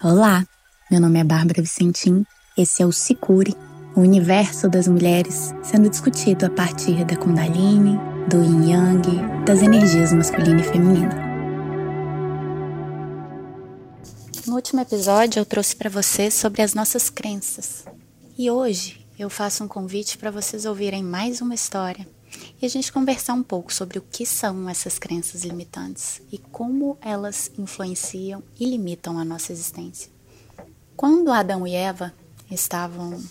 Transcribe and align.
Olá, 0.00 0.46
meu 0.88 1.00
nome 1.00 1.18
é 1.18 1.24
Bárbara 1.24 1.60
Vicentim, 1.60 2.24
esse 2.56 2.80
é 2.80 2.86
o 2.86 2.92
Sicure, 2.92 3.52
o 3.96 4.00
universo 4.00 4.68
das 4.68 4.86
mulheres 4.86 5.52
sendo 5.60 5.90
discutido 5.90 6.46
a 6.46 6.50
partir 6.50 7.04
da 7.04 7.16
Kundalini, 7.16 7.98
do 8.30 8.40
Yin 8.40 8.70
Yang, 8.70 9.44
das 9.44 9.60
energias 9.60 10.12
masculina 10.12 10.60
e 10.60 10.62
feminina. 10.62 11.10
No 14.46 14.54
último 14.54 14.80
episódio 14.80 15.40
eu 15.40 15.44
trouxe 15.44 15.74
para 15.74 15.90
vocês 15.90 16.32
sobre 16.32 16.62
as 16.62 16.74
nossas 16.74 17.10
crenças. 17.10 17.84
E 18.38 18.48
hoje 18.48 19.04
eu 19.18 19.28
faço 19.28 19.64
um 19.64 19.68
convite 19.68 20.16
para 20.16 20.30
vocês 20.30 20.64
ouvirem 20.64 21.02
mais 21.02 21.40
uma 21.40 21.56
história 21.56 22.06
e 22.60 22.66
a 22.66 22.68
gente 22.68 22.92
conversar 22.92 23.34
um 23.34 23.42
pouco 23.42 23.72
sobre 23.72 23.98
o 23.98 24.02
que 24.02 24.26
são 24.26 24.68
essas 24.68 24.98
crenças 24.98 25.44
limitantes 25.44 26.22
e 26.30 26.38
como 26.38 26.98
elas 27.00 27.50
influenciam 27.58 28.42
e 28.58 28.64
limitam 28.64 29.18
a 29.18 29.24
nossa 29.24 29.52
existência. 29.52 30.10
Quando 30.96 31.30
Adão 31.30 31.66
e 31.66 31.74
Eva 31.74 32.12
estavam 32.50 33.22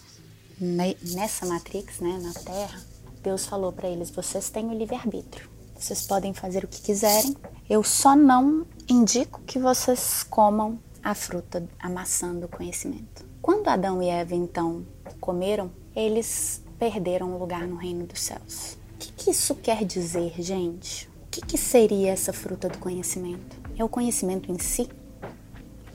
nessa 0.60 1.46
matrix, 1.46 2.00
né, 2.00 2.20
na 2.22 2.34
Terra, 2.34 2.82
Deus 3.22 3.46
falou 3.46 3.72
para 3.72 3.90
eles: 3.90 4.10
vocês 4.10 4.50
têm 4.50 4.68
o 4.68 4.74
livre-arbítrio. 4.74 5.50
Vocês 5.76 6.08
podem 6.08 6.34
fazer 6.34 6.64
o 6.64 6.68
que 6.68 6.82
quiserem. 6.82 7.36
Eu 7.70 7.84
só 7.84 8.16
não 8.16 8.66
indico 8.90 9.42
que 9.42 9.60
vocês 9.60 10.24
comam 10.24 10.80
a 11.04 11.14
fruta, 11.14 11.68
a 11.80 11.90
maçã 11.90 12.34
do 12.34 12.48
conhecimento. 12.48 13.26
Quando 13.42 13.68
Adão 13.68 14.02
e 14.02 14.08
Eva 14.08 14.34
então 14.34 14.86
comeram, 15.20 15.72
eles 15.96 16.64
perderam 16.80 17.34
o 17.34 17.38
lugar 17.38 17.68
no 17.68 17.76
reino 17.76 18.06
dos 18.06 18.22
céus. 18.22 18.78
O 18.98 19.00
que, 19.00 19.12
que 19.12 19.30
isso 19.30 19.54
quer 19.54 19.86
dizer, 19.86 20.34
gente? 20.42 21.08
O 21.08 21.30
que, 21.30 21.40
que 21.40 21.56
seria 21.56 22.10
essa 22.10 22.34
fruta 22.34 22.68
do 22.68 22.80
conhecimento? 22.80 23.56
É 23.78 23.84
o 23.84 23.88
conhecimento 23.88 24.52
em 24.52 24.58
si? 24.58 24.90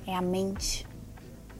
É 0.06 0.14
a 0.14 0.22
mente? 0.22 0.86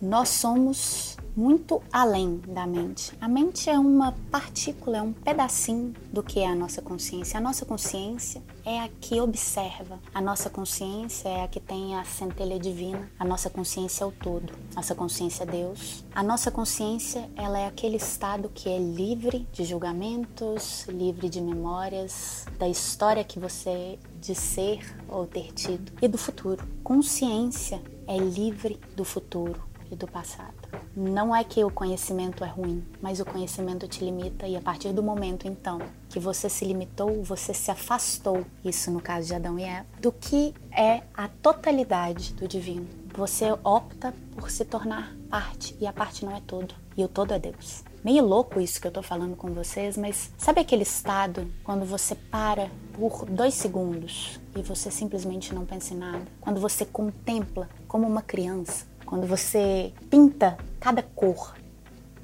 Nós 0.03 0.31
somos 0.31 1.17
muito 1.37 1.81
além 1.93 2.39
da 2.49 2.67
mente. 2.67 3.17
A 3.21 3.29
mente 3.29 3.71
é 3.71 3.79
uma 3.79 4.13
partícula, 4.33 4.99
é 4.99 5.03
um 5.03 5.13
pedacinho 5.13 5.95
do 6.13 6.25
que 6.25 6.41
é 6.41 6.49
a 6.49 6.57
nossa 6.57 6.83
consciência. 6.83 7.39
A 7.39 7.41
nossa 7.41 7.65
consciência 7.65 8.43
é 8.65 8.81
a 8.81 8.89
que 8.89 9.21
observa. 9.21 10.01
A 10.13 10.21
nossa 10.21 10.51
consciência 10.51 11.29
é 11.29 11.45
a 11.45 11.47
que 11.47 11.61
tem 11.61 11.95
a 11.95 12.05
centelha 12.05 12.59
divina. 12.59 13.09
A 13.17 13.25
nossa 13.25 13.49
consciência 13.49 14.03
é 14.03 14.07
o 14.09 14.11
todo. 14.11 14.53
Nossa 14.75 14.93
consciência 14.93 15.45
é 15.45 15.47
Deus. 15.47 16.05
A 16.13 16.23
nossa 16.25 16.51
consciência, 16.51 17.31
ela 17.37 17.61
é 17.61 17.69
aquele 17.69 17.97
estado 17.97 18.51
que 18.53 18.69
é 18.69 18.81
livre 18.81 19.47
de 19.53 19.65
julgamentos, 19.65 20.85
livre 20.89 21.29
de 21.29 21.41
memórias, 21.41 22.45
da 22.59 22.69
história 22.69 23.23
que 23.23 23.39
você 23.39 24.01
de 24.21 24.35
ser 24.35 24.81
ou 25.09 25.29
ter 25.29 25.53
tido 25.53 25.93
e 26.03 26.09
do 26.09 26.19
futuro. 26.19 26.67
Consciência 26.83 27.81
é 28.09 28.19
livre 28.19 28.81
do 28.97 29.05
futuro 29.05 29.71
e 29.93 29.97
do 29.97 30.09
passado. 30.09 30.55
Não 30.97 31.35
é 31.35 31.45
que 31.45 31.63
o 31.63 31.71
conhecimento 31.71 32.43
é 32.43 32.49
ruim, 32.49 32.85
mas 33.01 33.21
o 33.21 33.25
conhecimento 33.25 33.87
te 33.87 34.05
limita 34.05 34.47
e 34.47 34.57
a 34.57 34.61
partir 34.61 34.93
do 34.93 35.03
momento 35.03 35.47
então 35.47 35.81
que 36.09 36.19
você 36.19 36.49
se 36.49 36.65
limitou, 36.65 37.23
você 37.23 37.55
se 37.55 37.71
afastou, 37.71 38.45
isso 38.65 38.91
no 38.91 39.01
caso 39.01 39.29
de 39.29 39.35
Adão 39.35 39.59
e 39.59 39.63
Eva, 39.63 39.87
do 40.01 40.11
que 40.11 40.55
é 40.71 41.03
a 41.15 41.29
totalidade 41.29 42.33
do 42.35 42.49
divino. 42.49 42.87
Você 43.15 43.53
opta 43.63 44.15
por 44.35 44.51
se 44.51 44.65
tornar 44.65 45.15
parte 45.31 45.77
e 45.81 45.87
a 45.87 45.93
parte 45.93 46.25
não 46.25 46.35
é 46.35 46.41
todo, 46.41 46.75
e 46.97 47.05
o 47.05 47.09
todo 47.09 47.33
é 47.33 47.39
Deus. 47.39 47.85
Meio 48.05 48.25
louco 48.25 48.61
isso 48.61 48.81
que 48.81 48.87
eu 48.87 48.91
tô 48.91 49.03
falando 49.03 49.37
com 49.37 49.53
vocês, 49.53 49.97
mas 49.97 50.33
sabe 50.37 50.61
aquele 50.61 50.83
estado 50.83 51.47
quando 51.63 51.85
você 51.85 52.15
para 52.15 52.69
por 52.95 53.25
dois 53.27 53.55
segundos 53.55 54.41
e 54.57 54.63
você 54.63 54.91
simplesmente 54.91 55.55
não 55.55 55.65
pensa 55.65 55.95
em 55.95 55.99
nada? 55.99 56.27
Quando 56.41 56.61
você 56.61 56.85
contempla 56.85 57.69
como 57.87 58.07
uma 58.07 58.21
criança 58.21 58.87
quando 59.13 59.27
você 59.27 59.93
pinta 60.09 60.57
cada 60.81 61.03
cor, 61.03 61.55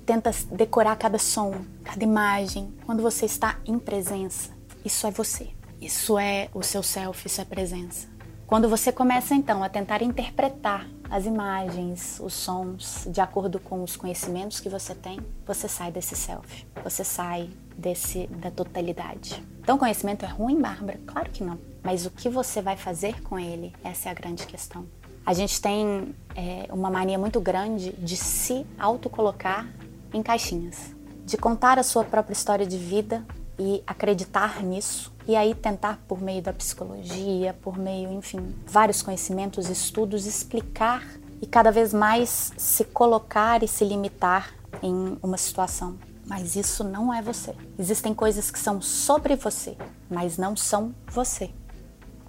tenta 0.07 0.31
decorar 0.51 0.97
cada 0.97 1.19
som, 1.19 1.53
cada 1.85 2.03
imagem, 2.03 2.75
quando 2.87 3.03
você 3.03 3.27
está 3.27 3.59
em 3.67 3.79
presença, 3.79 4.57
isso 4.83 5.07
é 5.07 5.11
você. 5.11 5.51
Isso 5.79 6.19
é 6.19 6.49
o 6.55 6.63
seu 6.63 6.83
self, 6.83 7.27
isso 7.27 7.43
é 7.43 7.45
presença. 7.45 8.09
Quando 8.47 8.71
você 8.71 8.91
começa 8.91 9.35
então 9.35 9.63
a 9.63 9.69
tentar 9.69 10.01
interpretar 10.01 10.89
as 11.11 11.27
imagens, 11.27 12.19
os 12.21 12.33
sons, 12.33 13.07
de 13.11 13.21
acordo 13.21 13.61
com 13.61 13.83
os 13.83 13.95
conhecimentos 13.95 14.59
que 14.59 14.71
você 14.71 14.95
tem, 14.95 15.21
você 15.47 15.69
sai 15.69 15.93
desse 15.93 16.17
self, 16.17 16.67
você 16.83 17.05
sai 17.05 17.51
desse 17.77 18.27
da 18.29 18.51
totalidade. 18.51 19.45
Então, 19.61 19.77
conhecimento 19.77 20.25
é 20.25 20.29
ruim, 20.29 20.59
Bárbara? 20.59 20.99
Claro 21.07 21.29
que 21.29 21.45
não. 21.45 21.59
Mas 21.83 22.07
o 22.07 22.11
que 22.11 22.31
você 22.31 22.63
vai 22.63 22.79
fazer 22.79 23.21
com 23.25 23.39
ele? 23.39 23.75
Essa 23.85 24.09
é 24.09 24.13
a 24.13 24.15
grande 24.15 24.47
questão. 24.47 24.87
A 25.25 25.35
gente 25.35 25.61
tem 25.61 26.15
é, 26.35 26.67
uma 26.73 26.91
mania 26.91 27.19
muito 27.19 27.41
grande 27.41 27.93
de 27.93 28.17
se 28.17 28.67
autocolocar 28.79 29.69
em 30.13 30.23
caixinhas, 30.23 30.95
de 31.25 31.37
contar 31.37 31.79
a 31.79 31.83
sua 31.83 32.05
própria 32.05 32.33
história 32.33 32.67
de 32.67 32.79
vida 32.79 33.25
e 33.59 33.83
acreditar 33.87 34.63
nisso, 34.63 35.13
e 35.27 35.37
aí 35.37 35.55
tentar, 35.55 36.01
por 36.09 36.23
meio 36.23 36.41
da 36.41 36.53
psicologia, 36.53 37.55
por 37.61 37.77
meio, 37.77 38.11
enfim, 38.13 38.55
vários 38.67 39.03
conhecimentos, 39.03 39.69
estudos, 39.69 40.27
explicar 40.27 41.07
e 41.43 41.47
cada 41.47 41.71
vez 41.71 41.93
mais 41.93 42.53
se 42.57 42.85
colocar 42.85 43.63
e 43.63 43.69
se 43.69 43.85
limitar 43.85 44.55
em 44.83 45.19
uma 45.23 45.37
situação. 45.37 45.99
Mas 46.27 46.57
isso 46.57 46.85
não 46.85 47.13
é 47.13 47.21
você. 47.21 47.55
Existem 47.79 48.15
coisas 48.15 48.51
que 48.51 48.59
são 48.59 48.81
sobre 48.81 49.35
você, 49.35 49.77
mas 50.11 50.39
não 50.39 50.57
são 50.57 50.95
você. 51.11 51.51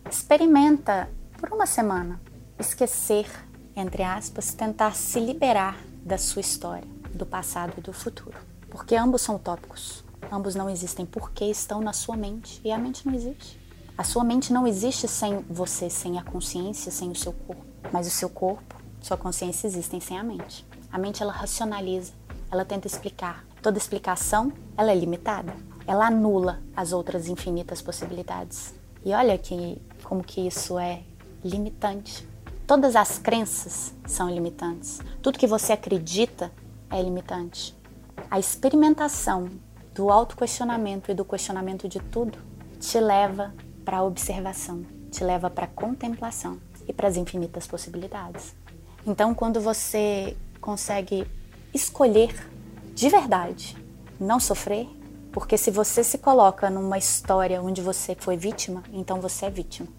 Experimenta 0.09 1.09
por 1.37 1.51
uma 1.53 1.65
semana 1.65 2.19
esquecer, 2.59 3.27
entre 3.75 4.03
aspas, 4.03 4.53
tentar 4.53 4.95
se 4.95 5.19
liberar 5.19 5.77
da 6.03 6.17
sua 6.17 6.41
história, 6.41 6.87
do 7.13 7.25
passado 7.25 7.73
e 7.77 7.81
do 7.81 7.93
futuro. 7.93 8.37
Porque 8.69 8.95
ambos 8.95 9.21
são 9.21 9.35
utópicos. 9.35 10.03
Ambos 10.31 10.53
não 10.53 10.69
existem 10.69 11.05
porque 11.05 11.45
estão 11.45 11.81
na 11.81 11.93
sua 11.93 12.15
mente 12.15 12.61
e 12.63 12.71
a 12.71 12.77
mente 12.77 13.05
não 13.05 13.15
existe. 13.15 13.59
A 13.97 14.03
sua 14.03 14.23
mente 14.23 14.53
não 14.53 14.67
existe 14.67 15.07
sem 15.07 15.39
você, 15.49 15.89
sem 15.89 16.17
a 16.17 16.23
consciência, 16.23 16.91
sem 16.91 17.09
o 17.11 17.15
seu 17.15 17.33
corpo. 17.33 17.65
Mas 17.91 18.07
o 18.07 18.11
seu 18.11 18.29
corpo, 18.29 18.75
sua 19.01 19.17
consciência 19.17 19.67
existem 19.67 19.99
sem 19.99 20.17
a 20.17 20.23
mente. 20.23 20.65
A 20.91 20.97
mente 20.97 21.23
ela 21.23 21.33
racionaliza, 21.33 22.13
ela 22.51 22.63
tenta 22.63 22.87
explicar. 22.87 23.45
Toda 23.61 23.77
explicação, 23.77 24.53
ela 24.77 24.91
é 24.91 24.95
limitada. 24.95 25.53
Ela 25.87 26.07
anula 26.07 26.61
as 26.75 26.93
outras 26.93 27.27
infinitas 27.27 27.81
possibilidades. 27.81 28.73
E 29.03 29.11
olha 29.13 29.37
que 29.37 29.81
como 30.03 30.23
que 30.23 30.45
isso 30.45 30.77
é 30.77 31.01
limitante. 31.43 32.28
Todas 32.69 32.95
as 32.95 33.17
crenças 33.17 33.91
são 34.05 34.29
limitantes. 34.29 34.99
Tudo 35.23 35.39
que 35.39 35.47
você 35.47 35.73
acredita 35.73 36.51
é 36.91 37.01
limitante. 37.01 37.75
A 38.29 38.37
experimentação 38.37 39.49
do 39.95 40.11
autoquestionamento 40.11 41.09
e 41.09 41.15
do 41.15 41.25
questionamento 41.25 41.89
de 41.89 41.99
tudo 41.99 42.37
te 42.79 42.99
leva 42.99 43.55
para 43.83 43.97
a 43.97 44.03
observação, 44.03 44.85
te 45.09 45.23
leva 45.23 45.49
para 45.49 45.65
a 45.65 45.67
contemplação 45.67 46.59
e 46.87 46.93
para 46.93 47.07
as 47.07 47.17
infinitas 47.17 47.65
possibilidades. 47.65 48.53
Então, 49.03 49.33
quando 49.33 49.59
você 49.59 50.37
consegue 50.61 51.25
escolher 51.73 52.51
de 52.93 53.09
verdade 53.09 53.75
não 54.19 54.39
sofrer, 54.39 54.87
porque 55.31 55.57
se 55.57 55.71
você 55.71 56.03
se 56.03 56.19
coloca 56.19 56.69
numa 56.69 56.99
história 56.99 57.63
onde 57.63 57.81
você 57.81 58.13
foi 58.13 58.37
vítima, 58.37 58.83
então 58.93 59.19
você 59.19 59.47
é 59.47 59.49
vítima. 59.49 59.98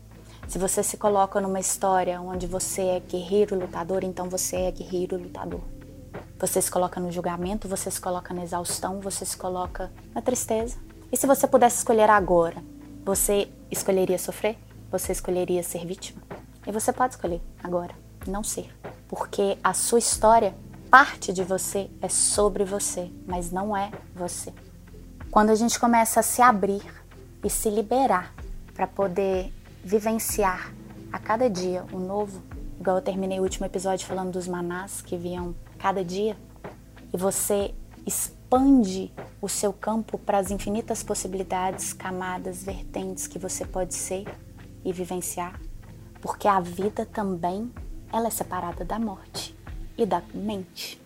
Se 0.51 0.59
você 0.59 0.83
se 0.83 0.97
coloca 0.97 1.41
numa 1.41 1.61
história 1.61 2.21
onde 2.21 2.45
você 2.45 2.83
é 2.83 2.99
guerreiro 2.99 3.57
lutador, 3.57 4.03
então 4.03 4.29
você 4.29 4.57
é 4.57 4.71
guerreiro 4.73 5.17
lutador. 5.17 5.61
Você 6.41 6.61
se 6.61 6.69
coloca 6.69 6.99
no 6.99 7.13
julgamento, 7.13 7.69
você 7.69 7.89
se 7.89 8.01
coloca 8.01 8.35
na 8.35 8.43
exaustão, 8.43 8.99
você 8.99 9.25
se 9.25 9.37
coloca 9.37 9.93
na 10.13 10.21
tristeza. 10.21 10.77
E 11.13 11.17
se 11.17 11.25
você 11.25 11.47
pudesse 11.47 11.77
escolher 11.77 12.11
agora, 12.11 12.61
você 13.05 13.49
escolheria 13.71 14.19
sofrer? 14.19 14.59
Você 14.91 15.13
escolheria 15.13 15.63
ser 15.63 15.87
vítima? 15.87 16.21
E 16.67 16.73
você 16.73 16.93
pode 16.93 17.15
escolher 17.15 17.41
agora, 17.63 17.95
não 18.27 18.43
ser. 18.43 18.77
Porque 19.07 19.57
a 19.63 19.73
sua 19.73 20.01
história, 20.01 20.53
parte 20.91 21.33
de 21.33 21.45
você 21.45 21.89
é 22.03 22.09
sobre 22.09 22.65
você, 22.65 23.09
mas 23.25 23.53
não 23.53 23.77
é 23.77 23.93
você. 24.17 24.53
Quando 25.31 25.51
a 25.51 25.55
gente 25.55 25.79
começa 25.79 26.19
a 26.19 26.25
se 26.25 26.43
abrir 26.43 26.83
e 27.45 27.49
se 27.49 27.71
liberar 27.71 28.35
para 28.75 28.89
poder 28.89 29.53
vivenciar 29.85 30.73
a 31.13 31.19
cada 31.19 31.49
dia 31.49 31.85
o 31.93 31.99
novo, 31.99 32.43
igual 32.79 32.97
eu 32.97 33.03
terminei 33.03 33.41
o 33.41 33.43
último 33.43 33.67
episódio 33.67 34.07
falando 34.07 34.33
dos 34.33 34.47
manás 34.47 35.03
que 35.03 35.17
viam 35.17 35.55
cada 35.79 36.05
dia, 36.05 36.37
e 37.13 37.17
você 37.17 37.75
expande 38.07 39.13
o 39.41 39.49
seu 39.49 39.73
campo 39.73 40.19
para 40.19 40.39
as 40.39 40.51
infinitas 40.51 41.03
possibilidades, 41.03 41.93
camadas, 41.93 42.63
vertentes 42.63 43.27
que 43.27 43.39
você 43.39 43.65
pode 43.65 43.95
ser 43.95 44.25
e 44.85 44.93
vivenciar, 44.93 45.61
porque 46.21 46.47
a 46.47 46.61
vida 46.61 47.07
também 47.07 47.71
ela 48.13 48.29
é 48.29 48.31
separada 48.31 48.85
da 48.85 48.99
morte 48.99 49.57
e 49.97 50.05
da 50.05 50.23
mente. 50.35 51.01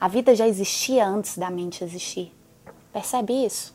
A 0.00 0.08
vida 0.08 0.34
já 0.34 0.46
existia 0.46 1.06
antes 1.06 1.38
da 1.38 1.50
mente 1.50 1.82
existir. 1.82 2.34
Percebe 2.92 3.32
isso? 3.44 3.74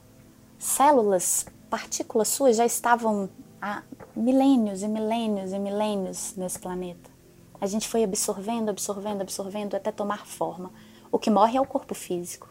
Células, 0.57 1.45
partículas 1.69 2.27
suas 2.27 2.57
já 2.57 2.65
estavam 2.65 3.29
há 3.61 3.83
milênios 4.19 4.83
e 4.83 4.87
milênios 4.89 5.53
e 5.53 5.59
milênios 5.59 6.35
nesse 6.35 6.59
planeta. 6.59 7.09
A 7.61 7.65
gente 7.65 7.87
foi 7.87 8.03
absorvendo, 8.03 8.67
absorvendo, 8.67 9.21
absorvendo 9.21 9.75
até 9.75 9.93
tomar 9.93 10.25
forma. 10.25 10.71
O 11.09 11.17
que 11.17 11.29
morre 11.29 11.57
é 11.57 11.61
o 11.61 11.65
corpo 11.65 11.95
físico. 11.95 12.49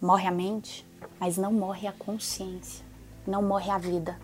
Morre 0.00 0.26
a 0.26 0.30
mente, 0.30 0.86
mas 1.20 1.36
não 1.36 1.52
morre 1.52 1.86
a 1.86 1.92
consciência. 1.92 2.82
Não 3.26 3.42
morre 3.42 3.70
a 3.70 3.76
vida. 3.76 4.18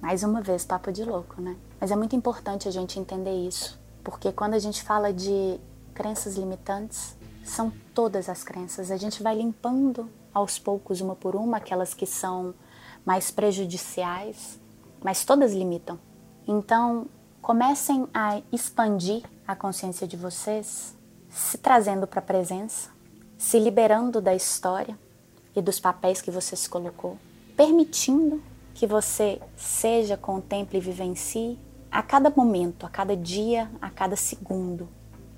Mais 0.00 0.22
uma 0.22 0.40
vez, 0.40 0.64
papo 0.64 0.90
de 0.90 1.04
louco, 1.04 1.38
né? 1.42 1.54
Mas 1.78 1.90
é 1.90 1.96
muito 1.96 2.16
importante 2.16 2.66
a 2.66 2.70
gente 2.70 2.98
entender 2.98 3.46
isso, 3.46 3.78
porque 4.02 4.32
quando 4.32 4.54
a 4.54 4.58
gente 4.58 4.82
fala 4.82 5.12
de 5.12 5.60
crenças 5.92 6.36
limitantes, 6.36 7.14
são 7.44 7.70
todas 7.94 8.30
as 8.30 8.42
crenças. 8.42 8.90
A 8.90 8.96
gente 8.96 9.22
vai 9.22 9.36
limpando 9.36 10.08
aos 10.32 10.58
poucos, 10.58 11.02
uma 11.02 11.14
por 11.14 11.36
uma, 11.36 11.58
aquelas 11.58 11.92
que 11.92 12.06
são 12.06 12.54
mais 13.04 13.30
prejudiciais, 13.30 14.58
mas 15.02 15.24
todas 15.24 15.52
limitam. 15.52 15.98
Então, 16.46 17.06
comecem 17.40 18.06
a 18.12 18.40
expandir 18.52 19.22
a 19.46 19.56
consciência 19.56 20.06
de 20.06 20.16
vocês, 20.16 20.96
se 21.28 21.58
trazendo 21.58 22.06
para 22.06 22.20
a 22.20 22.22
presença, 22.22 22.90
se 23.36 23.58
liberando 23.58 24.20
da 24.20 24.34
história 24.34 24.98
e 25.54 25.62
dos 25.62 25.80
papéis 25.80 26.20
que 26.20 26.30
você 26.30 26.54
se 26.54 26.68
colocou, 26.68 27.18
permitindo 27.56 28.42
que 28.74 28.86
você 28.86 29.40
seja, 29.56 30.16
contemple 30.16 30.78
e 30.78 30.80
vivencie 30.80 31.58
a 31.90 32.02
cada 32.02 32.30
momento, 32.30 32.86
a 32.86 32.88
cada 32.88 33.16
dia, 33.16 33.70
a 33.80 33.90
cada 33.90 34.16
segundo, 34.16 34.88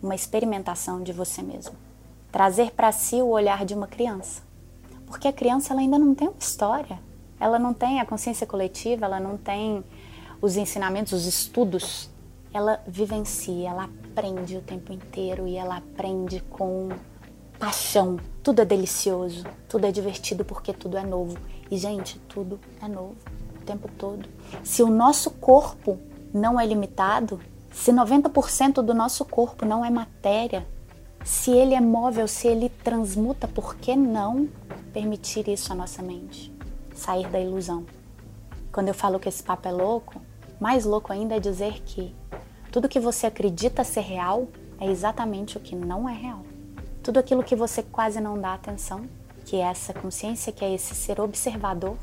uma 0.02 0.14
experimentação 0.14 1.02
de 1.02 1.12
você 1.12 1.42
mesmo. 1.42 1.74
Trazer 2.30 2.72
para 2.72 2.92
si 2.92 3.16
o 3.22 3.28
olhar 3.28 3.64
de 3.64 3.74
uma 3.74 3.86
criança. 3.86 4.42
Porque 5.06 5.28
a 5.28 5.32
criança 5.32 5.72
ela 5.72 5.80
ainda 5.80 5.98
não 5.98 6.14
tem 6.14 6.28
uma 6.28 6.38
história, 6.38 6.98
ela 7.42 7.58
não 7.58 7.74
tem 7.74 7.98
a 7.98 8.06
consciência 8.06 8.46
coletiva, 8.46 9.04
ela 9.04 9.18
não 9.18 9.36
tem 9.36 9.82
os 10.40 10.56
ensinamentos, 10.56 11.12
os 11.12 11.26
estudos. 11.26 12.08
Ela 12.54 12.80
vivencia, 12.86 13.70
ela 13.70 13.84
aprende 13.84 14.56
o 14.56 14.60
tempo 14.60 14.92
inteiro 14.92 15.48
e 15.48 15.56
ela 15.56 15.78
aprende 15.78 16.40
com 16.48 16.90
paixão. 17.58 18.16
Tudo 18.44 18.62
é 18.62 18.64
delicioso, 18.64 19.44
tudo 19.68 19.86
é 19.86 19.90
divertido 19.90 20.44
porque 20.44 20.72
tudo 20.72 20.96
é 20.96 21.02
novo. 21.02 21.36
E, 21.68 21.76
gente, 21.76 22.20
tudo 22.28 22.60
é 22.80 22.86
novo 22.86 23.16
o 23.60 23.64
tempo 23.64 23.88
todo. 23.98 24.28
Se 24.62 24.80
o 24.80 24.88
nosso 24.88 25.28
corpo 25.28 25.98
não 26.32 26.60
é 26.60 26.64
limitado, 26.64 27.40
se 27.72 27.90
90% 27.90 28.82
do 28.82 28.94
nosso 28.94 29.24
corpo 29.24 29.66
não 29.66 29.84
é 29.84 29.90
matéria, 29.90 30.64
se 31.24 31.50
ele 31.50 31.74
é 31.74 31.80
móvel, 31.80 32.28
se 32.28 32.46
ele 32.46 32.68
transmuta, 32.68 33.48
por 33.48 33.74
que 33.74 33.96
não 33.96 34.48
permitir 34.92 35.48
isso 35.48 35.72
à 35.72 35.74
nossa 35.74 36.02
mente? 36.02 36.52
Sair 37.02 37.28
da 37.30 37.40
ilusão. 37.40 37.84
Quando 38.70 38.86
eu 38.86 38.94
falo 38.94 39.18
que 39.18 39.28
esse 39.28 39.42
papo 39.42 39.66
é 39.66 39.72
louco, 39.72 40.22
mais 40.60 40.84
louco 40.84 41.12
ainda 41.12 41.34
é 41.34 41.40
dizer 41.40 41.82
que 41.82 42.14
tudo 42.70 42.88
que 42.88 43.00
você 43.00 43.26
acredita 43.26 43.82
ser 43.82 44.02
real 44.02 44.46
é 44.78 44.86
exatamente 44.86 45.56
o 45.56 45.60
que 45.60 45.74
não 45.74 46.08
é 46.08 46.14
real. 46.14 46.44
Tudo 47.02 47.18
aquilo 47.18 47.42
que 47.42 47.56
você 47.56 47.82
quase 47.82 48.20
não 48.20 48.40
dá 48.40 48.54
atenção, 48.54 49.04
que 49.44 49.56
é 49.56 49.62
essa 49.62 49.92
consciência, 49.92 50.52
que 50.52 50.64
é 50.64 50.72
esse 50.72 50.94
ser 50.94 51.20
observador 51.20 51.96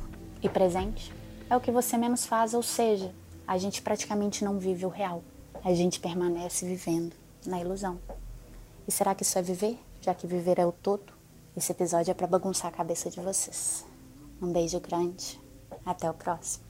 e 0.44 0.50
presente, 0.50 1.14
é 1.50 1.56
o 1.56 1.62
que 1.62 1.72
você 1.72 1.96
menos 1.96 2.26
faz, 2.26 2.54
ou 2.54 2.62
seja, 2.62 3.16
a 3.48 3.58
gente 3.58 3.82
praticamente 3.82 4.44
não 4.44 4.60
vive 4.60 4.86
o 4.86 4.90
real. 4.90 5.24
A 5.64 5.74
gente 5.74 5.98
permanece 5.98 6.66
vivendo 6.66 7.16
na 7.46 7.62
ilusão. 7.62 7.98
E 8.86 8.92
será 8.92 9.16
que 9.16 9.24
isso 9.24 9.40
é 9.40 9.42
viver? 9.42 9.80
Já 10.02 10.14
que 10.14 10.28
viver 10.28 10.60
é 10.60 10.66
o 10.66 10.74
todo? 10.74 11.14
Esse 11.56 11.72
episódio 11.72 12.12
é 12.12 12.14
para 12.14 12.28
bagunçar 12.28 12.68
a 12.68 12.76
cabeça 12.76 13.10
de 13.10 13.22
vocês. 13.22 13.88
Um 14.42 14.54
beijo 14.54 14.80
grande. 14.80 15.40
Até 15.86 16.10
o 16.10 16.14
próximo. 16.14 16.70